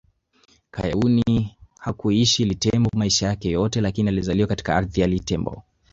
[0.71, 5.63] Kayuni hakuishi Litembo maisha yake yote lakini alizaliwa katika ardhi ya Litembo